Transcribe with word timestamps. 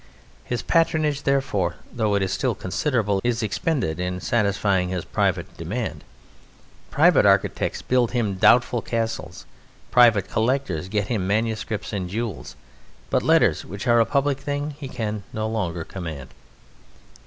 His 0.43 0.63
patronage, 0.63 1.21
therefore, 1.29 1.75
though 1.93 2.15
it 2.15 2.23
is 2.23 2.33
still 2.33 2.55
considerable, 2.55 3.21
is 3.23 3.43
expended 3.43 3.99
in 3.99 4.19
satisfying 4.19 4.89
his 4.89 5.05
private 5.05 5.55
demand. 5.57 6.03
Private 6.89 7.23
architects 7.23 7.83
build 7.83 8.09
him 8.09 8.33
doubtful 8.33 8.81
castles, 8.81 9.45
private 9.91 10.27
collectors 10.27 10.89
get 10.89 11.05
him 11.09 11.27
manuscripts 11.27 11.93
and 11.93 12.09
jewels, 12.09 12.55
but 13.11 13.21
Letters, 13.21 13.63
which 13.63 13.85
are 13.85 13.99
a 13.99 14.05
public 14.07 14.39
thing, 14.39 14.71
he 14.71 14.87
can 14.87 15.21
no 15.33 15.47
longer 15.47 15.83
command. 15.83 16.29